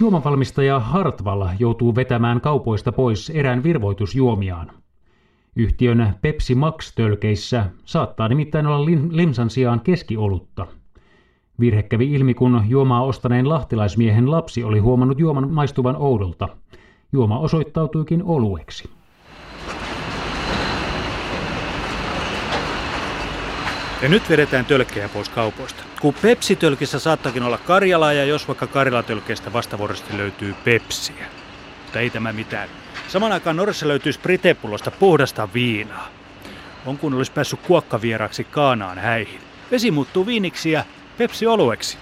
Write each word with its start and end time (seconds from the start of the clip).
Juomavalmistaja 0.00 0.80
Hartwall 0.80 1.46
joutuu 1.58 1.94
vetämään 1.94 2.40
kaupoista 2.40 2.92
pois 2.92 3.30
erään 3.30 3.62
virvoitusjuomiaan. 3.62 4.70
Yhtiön 5.56 6.14
Pepsi 6.22 6.54
Max-tölkeissä 6.54 7.66
saattaa 7.84 8.28
nimittäin 8.28 8.66
olla 8.66 8.84
limsan 9.10 9.50
sijaan 9.50 9.80
keskiolutta. 9.80 10.66
Virhe 11.60 11.82
kävi 11.82 12.12
ilmi, 12.14 12.34
kun 12.34 12.62
juomaa 12.68 13.02
ostaneen 13.02 13.48
lahtilaismiehen 13.48 14.30
lapsi 14.30 14.64
oli 14.64 14.78
huomannut 14.78 15.20
juoman 15.20 15.50
maistuvan 15.50 15.96
oudolta. 15.96 16.48
Juoma 17.12 17.38
osoittautuikin 17.38 18.22
olueksi. 18.24 18.99
Ja 24.02 24.08
nyt 24.08 24.30
vedetään 24.30 24.64
tölkkejä 24.64 25.08
pois 25.08 25.28
kaupoista. 25.28 25.82
Kun 26.00 26.14
Pepsi-tölkissä 26.14 26.98
saattakin 26.98 27.42
olla 27.42 27.58
Karjalaa 27.58 28.12
ja 28.12 28.24
jos 28.24 28.48
vaikka 28.48 28.66
Karjala-tölkeistä 28.66 29.50
löytyy 30.16 30.54
Pepsiä. 30.64 31.26
Mutta 31.82 32.00
ei 32.00 32.10
tämä 32.10 32.32
mitään. 32.32 32.68
Saman 33.08 33.32
aikaan 33.32 33.56
Norjassa 33.56 33.88
löytyy 33.88 34.12
Spritepullosta 34.12 34.90
puhdasta 34.90 35.48
viinaa. 35.54 36.08
On 36.86 36.98
kun 36.98 37.14
olisi 37.14 37.32
päässyt 37.32 37.60
kuokkavieraaksi 37.60 38.44
Kaanaan 38.44 38.98
häihin. 38.98 39.40
Vesi 39.70 39.90
muuttuu 39.90 40.26
viiniksi 40.26 40.70
ja 40.70 40.84
Pepsi 41.18 41.46
olueksi. 41.46 41.98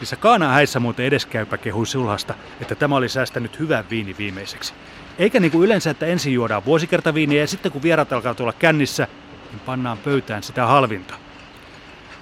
Missä 0.00 0.16
Kaanaan 0.16 0.54
häissä 0.54 0.80
muuten 0.80 1.06
edeskäypä 1.06 1.58
kehui 1.58 1.86
sulhasta, 1.86 2.34
että 2.60 2.74
tämä 2.74 2.96
oli 2.96 3.08
säästänyt 3.08 3.58
hyvän 3.58 3.84
viini 3.90 4.14
viimeiseksi. 4.18 4.74
Eikä 5.18 5.40
niin 5.40 5.50
kuin 5.50 5.64
yleensä, 5.64 5.90
että 5.90 6.06
ensin 6.06 6.32
juodaan 6.32 6.64
vuosikertaviiniä 6.64 7.40
ja 7.40 7.46
sitten 7.46 7.72
kun 7.72 7.82
vierat 7.82 8.12
alkaa 8.12 8.34
tulla 8.34 8.52
kännissä, 8.52 9.08
niin 9.50 9.60
pannaan 9.60 9.98
pöytään 9.98 10.42
sitä 10.42 10.66
halvinta. 10.66 11.27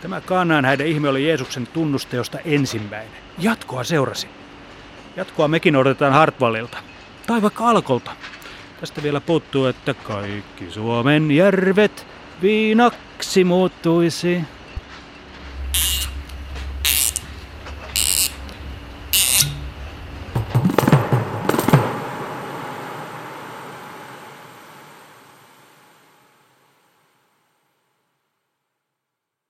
Tämä 0.07 0.21
Kaanaan 0.21 0.65
häiden 0.65 0.87
ihme 0.87 1.09
oli 1.09 1.27
Jeesuksen 1.27 1.67
tunnusteosta 1.67 2.39
ensimmäinen. 2.45 3.13
Jatkoa 3.39 3.85
seurasi. 3.85 4.29
Jatkoa 5.17 5.49
mekin 5.49 5.77
odotetaan 5.77 6.13
Hartwallilta. 6.13 6.79
Tai 7.27 7.43
vaikka 7.43 7.69
Alkolta. 7.69 8.11
Tästä 8.81 9.03
vielä 9.03 9.21
puuttuu, 9.21 9.67
että 9.67 9.95
kaikki 9.95 10.71
Suomen 10.71 11.31
järvet 11.31 12.07
viinaksi 12.43 13.45
muuttuisi. 13.45 14.41